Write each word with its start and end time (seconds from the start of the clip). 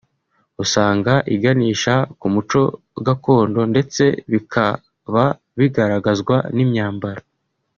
usanga 0.63 1.13
iganisha 1.35 1.93
ku 2.19 2.27
muco 2.33 2.61
gakondo 3.05 3.61
ndetse 3.71 4.03
bikaba 4.31 5.23
bigaragazwa 5.57 6.35
n’imyambaro 6.55 7.23